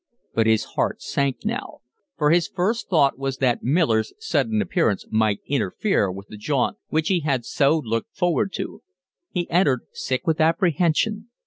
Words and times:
But 0.33 0.47
his 0.47 0.63
heart 0.63 0.99
sank 1.03 1.45
now, 1.45 1.81
for 2.17 2.31
his 2.31 2.47
first 2.47 2.89
thought 2.89 3.19
was 3.19 3.37
that 3.37 3.61
Miller's 3.61 4.13
sudden 4.17 4.59
appearance 4.59 5.05
might 5.11 5.41
interfere 5.45 6.11
with 6.11 6.27
the 6.27 6.37
jaunt 6.37 6.77
which 6.89 7.09
he 7.09 7.19
had 7.19 7.45
so 7.45 7.77
looked 7.77 8.17
forward 8.17 8.51
to. 8.53 8.81
He 9.29 9.47
entered, 9.51 9.81
sick 9.93 10.25
with 10.25 10.41
apprehension. 10.41 11.29